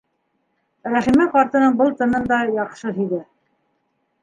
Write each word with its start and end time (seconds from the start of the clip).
Рәхимә 0.93 1.27
ҡартының 1.35 1.77
был 1.83 1.93
тынын 2.01 2.27
да 2.33 2.41
яҡшы 2.55 2.97
һиҙә. 2.99 3.23